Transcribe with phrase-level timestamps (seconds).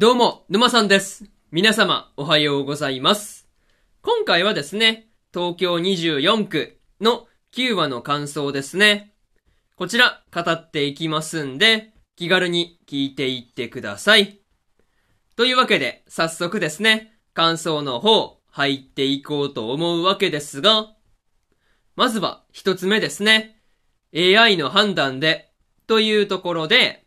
[0.00, 1.26] どうも、沼さんです。
[1.50, 3.46] 皆様、おはようございます。
[4.00, 9.12] 今回はですね、東京24区の9話の感想ですね。
[9.76, 14.40] こちら、語っていきますんで、気軽に聞いていってください。
[15.36, 20.96] というわけで、早速ですね、感想の方、入っていこうと思うわけですが、
[21.94, 23.60] まずは一つ目ですね。
[24.16, 25.52] AI の判断で、
[25.86, 27.04] というところで、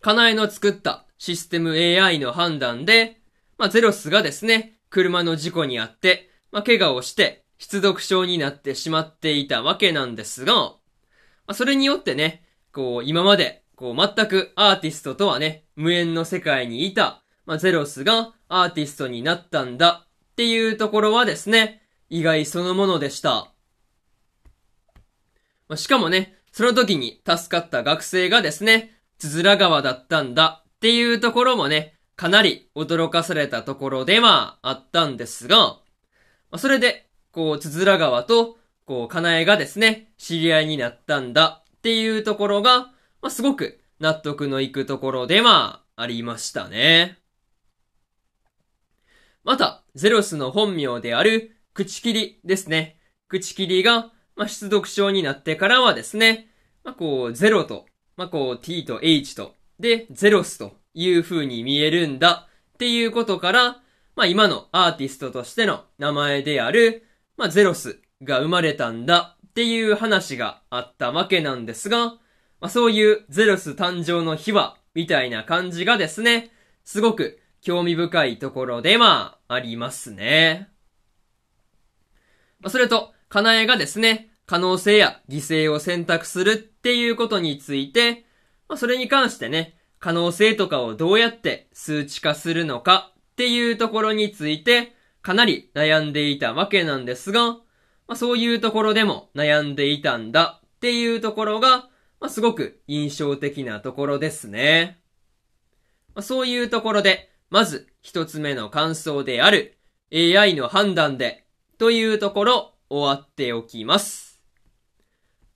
[0.00, 3.18] かなえの作ったシステム AI の判断で、
[3.56, 10.78] まあ、ゼロスがですね、車の事故にあって、まあ、怪我をして、失読症になってしまっていたわけなんですが、ま
[11.46, 23.50] あ、それによってね、こう、今まで、こう、全くアーティストとはね、無縁の世界にいた、まあ、ゼロスがアーティストになったんだっていうところはですね、意外そのものでした。
[25.68, 35.80] まあ、しかもね、その時に助かった学生がですね、つづら川だったんだっていうところもね、かなり驚かされたところではあったんですが、ま
[36.50, 42.80] あ、それで、こう、つづら川と、こう、かなえがですね、知り合いになったんだっていうところが、
[43.22, 47.16] まあ、すごく納得のいくところではありましたね。
[49.42, 52.98] また、ゼロスの本名である、口切りですね。
[53.28, 56.50] 口切りが、まあ、出読症になってからはですね、
[56.84, 57.86] まあ、こう、ゼロと、
[58.18, 63.80] まあ、こう、t と h と、で、ゼロスという風に見えるんだっていうことから、
[64.16, 72.18] まあ、今のアーティストとしての名前である、まあ、ゼロスが生まれたんだっていう話があったわけなんですが、ま
[72.62, 76.50] あ、そういうゼロス誕生の秘話みたいな感じがですね、
[76.84, 80.68] すごく興味深いところではありますね。
[82.60, 88.26] まあ、それと、かなえがですね、可能性や犠牲を選択するっていうことについて、
[88.68, 97.62] まあ、それに関してね、可能性とかをどうやって数値化するのかっていうところについて、かなり悩んでいたわけなんですが、ま
[98.08, 101.88] あ、そういうところでも悩んでいたんだっていうところが、
[102.20, 105.00] まあ、すごく印象的なところですね。
[106.14, 109.78] まあ、そういうところで、まず一つ目の感想である
[110.12, 111.46] AI の判断で
[111.78, 114.40] というところ終わっておきます。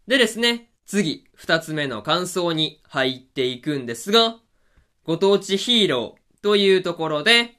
[0.06, 4.38] でですね、次、二つ目の感想に入っていくんですが、
[5.04, 7.58] ご当地ヒーローというところで、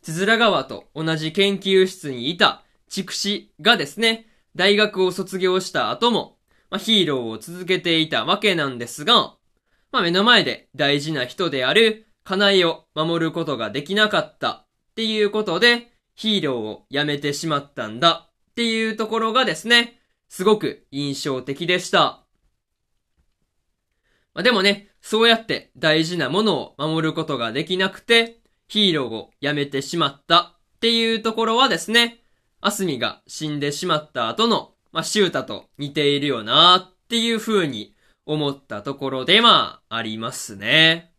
[0.00, 6.38] つづら川と同じ研究室にいた筑紫がですね、大学を卒業した後も、
[6.70, 9.34] まあ、ヒーローを続けていたわけなんですが、
[9.90, 19.98] まあ、目の前で大事な人であるカナエを守ることができなかったっていうことで、ヒーローを辞めてしまったんだっていうところがですね、
[20.28, 22.21] すごく印象的でした。
[24.34, 28.38] まあ、でもね、そうやって大事なものを守ることができなくて、
[28.68, 32.22] ヒーローを辞めてしまったっていうところはですね、
[32.60, 37.94] アスミが死んでしまった後の、まあ、シュータと似ているよなっていう風に
[38.24, 41.12] 思ったところでまあ、ありますね。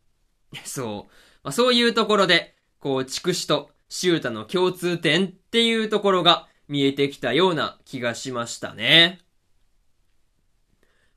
[0.64, 1.14] そう。
[1.44, 9.20] まあ、そういうところで、こう、筑紫とシュータの共通点っていうところが見えてきたような気がしましたね。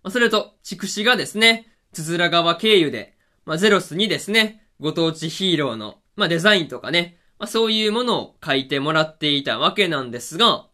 [0.03, 3.15] まあ、それと、筑紫がですね、つづら川経由で、
[3.47, 10.67] まあ、ゼロスにですね、ご当地ヒーローの、まあ、デザインとかね、まあ、そういうものを書いてもらっていたわけなんですが、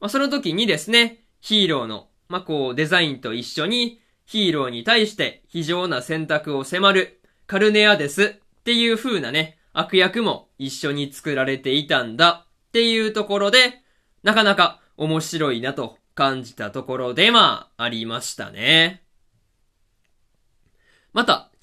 [0.00, 13.82] まあ、その時にですね、ヒーローの、まあ、こう、デザインと一緒に、ヒーローに対して非常な選択を迫る、カルネアデスっていう風なね、悪役も一緒に作られていたんだっていうところで、
[14.22, 19.03] なかなか面白いなと感じたところでまあ、ありましたね。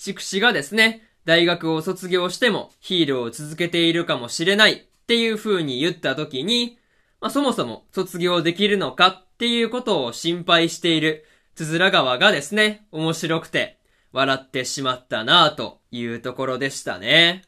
[0.01, 6.79] 筑紫がですね、大学を卒業してもヒーローを続けているかもしれないっていう風に言った時に、
[7.19, 11.23] まあそもそも卒業できるのかっていうことを心配している
[11.53, 13.77] つづら川がですね、面白くて
[14.11, 17.43] 笑ってしまったなぁというところでしたね。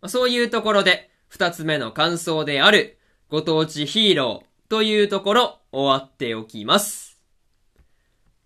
[0.00, 2.98] まあ、そういうところで二つ目の感想である
[3.28, 7.18] ご当地ヒーローというところ終わっておきます。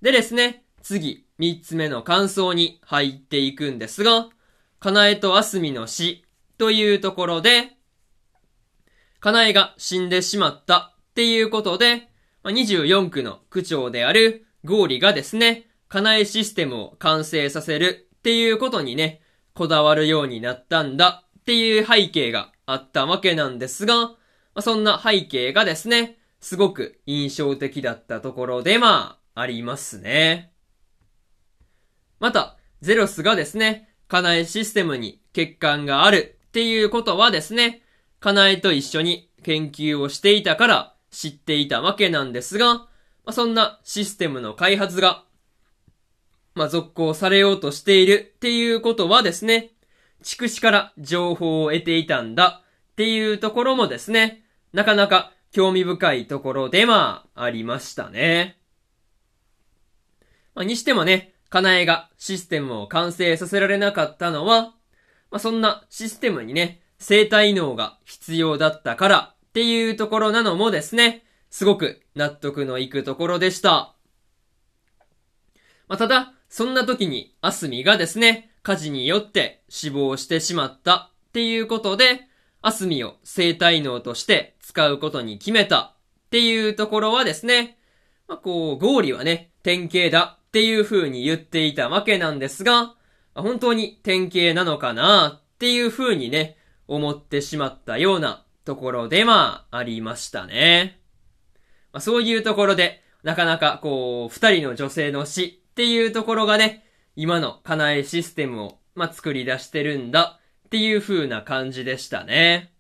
[0.01, 4.29] でですね、次、三つ目の感想に入っていくんですが、
[4.79, 6.25] かなえとあすみの死
[6.57, 7.73] というところで、
[9.19, 12.09] かなえが死んでしまったっていうことで、
[12.45, 19.21] 24区の区長であるゴーリがですね、かなえシステムを完成させるっていうことにね、
[19.53, 24.13] こだわるようになったんだっていう背景があったわけなんですが、
[24.61, 30.52] そんな背景がですね、すごく印象的だったところでまあ、ありますね。
[32.23, 37.83] また、ゼロスがですね、かなえシステムに欠陥があるっていうことはですね、
[38.21, 42.87] かなえと一緒に研究をしていたから知っていたわけなんですが、ま
[43.27, 45.25] あ、そんなシステムの開発が、
[46.55, 49.71] まあ、続行されようとしているっていうことはですね、
[50.23, 58.59] 筑紫から情報を得ていたんだっていうところもですね、なかなか興味深いところでまあ、ありましたね。
[60.55, 64.73] まあ、にしてもね、かなえがシステムを完成させられなかったのは、
[65.31, 73.95] まあ、そんなシステムにね、生体能が必要だったからっていうところなのもですね、すごく納得のいくところでした。
[75.89, 82.23] まあ、ただ、そんな時にアスミがですね、火事によって死亡してしまったっていうことで、
[82.63, 87.77] アスミを生体能として使うことに決めたっていうところはですね、
[88.27, 92.95] まあ、こう、ゴーリはね、典型だっていう風に言っていたわけなんですが、
[93.35, 101.01] 本当に典型なのかなっていう風にね、思ってしまったようなところでまあ、りましたね。
[101.91, 106.85] まあ、そういうところで、なかなかこう、二人の女性の死っていうところがね、
[107.17, 112.75] 今のかなえシステムを、まあ、作り出してるんだっていう風な感じでしたね。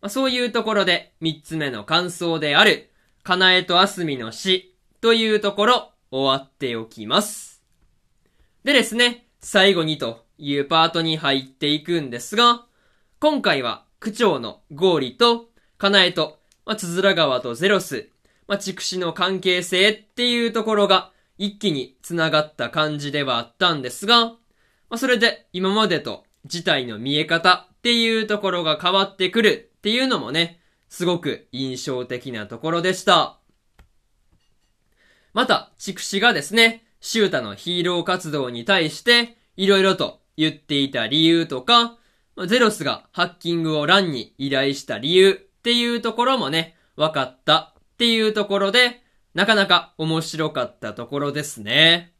[0.00, 2.88] まあ、そういうところで、三つ目の感想である、
[3.22, 7.62] かなえとあすみの死というところ、終わっておきます。
[8.64, 12.64] でですね、最後にというパートに入っていくんですが、
[13.20, 18.08] 今回は区長のゴーリと、カナエと、まあ、つづら川とゼロス、
[18.48, 24.36] まあ、畜死の関係性っていうところが一気に繋がった感じではあったんですが、ま
[24.90, 33.38] あ、それで今までと事態の見え方っていうところが変わってくるっていうのもね、すごく印象的なところでした。
[35.36, 41.98] また、畜死がですね、シュータのヒーロー活動に対して色々と言っていた理由とか、
[42.46, 49.02] ゼロスがハッキングをランに依頼した理由っていうところもね、分かったっていうところで、
[49.34, 52.14] なかなか面白かったところですね。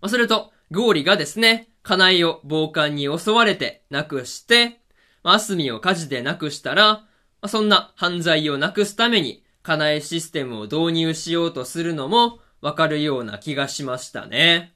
[0.00, 4.80] まあ、それと、ゴーリがですね、カナイを暴漢に襲われて亡くして、
[5.22, 7.06] まあ、アスミを火事で亡くしたら、ま
[7.42, 14.74] あ、そんな犯罪をなくすために、カナエシステムを導入しようとするのもわかるような気がしましたね。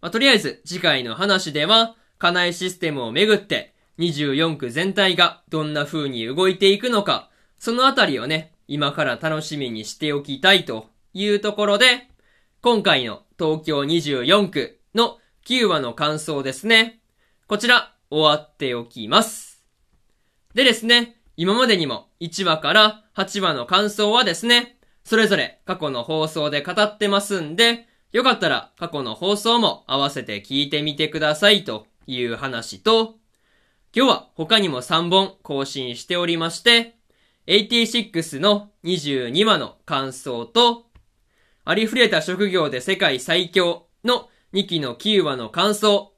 [0.00, 12.08] まあ、とりあえず次回の話では、家内システムをめぐって、24区全体がどんな風に動いていくのか、そのあたりをね、今から楽しみにしておきたいというところで、
[12.62, 17.02] 今回の東京24区の9話の感想ですね。
[17.46, 19.62] こちら、終わっておきます。
[20.54, 33.14] でですね、今までにも1話から8話の感想はですね、それぞれ過去の放送で語ってますんで、よかったら過去の放送も合わせて聞いてみてくださいという話と、
[33.96, 36.98] 今日は他にも3本更新しておりまして、
[37.46, 40.90] 86の22話の感想と、
[41.64, 46.12] ありふれた職業で世界最強の2期の9話の感想、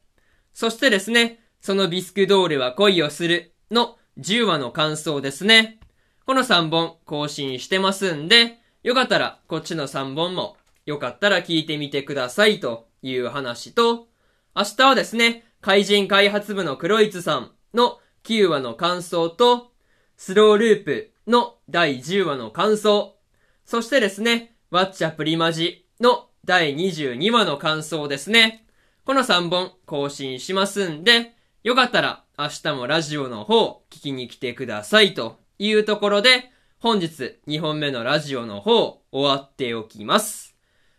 [0.52, 5.79] そしてですね、そのビスクドールは恋をするの10話の感想ですね。
[6.26, 10.56] この3本更新してますんで、よかったらこっちの3本も
[10.87, 14.09] よかったら聞いてみてくださいという話と、
[14.55, 19.73] 明日はですね、怪人開発部のクロイツさんの9話の感想と、
[20.16, 23.16] スローループの第10話の感想、
[23.64, 28.66] そしてですね、ワッチャプリマジの第22話の感想ですね。
[29.04, 36.50] この3本更新しますんで、よかったら明日もラジオの方聞きに来てくださいというところで、
[36.81, 40.57] 本日2本目のラジオの方終わっておきます。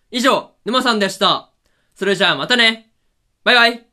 [0.09, 1.49] 以上、沼さんでした。
[1.95, 2.91] それじゃあまたね。
[3.43, 3.92] バイバイ。